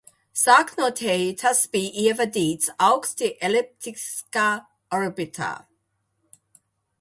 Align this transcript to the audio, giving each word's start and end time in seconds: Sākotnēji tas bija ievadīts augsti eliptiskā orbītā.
Sākotnēji 0.43 1.27
tas 1.41 1.59
bija 1.75 2.03
ievadīts 2.05 2.71
augsti 2.85 3.29
eliptiskā 3.49 4.47
orbītā. 5.01 5.53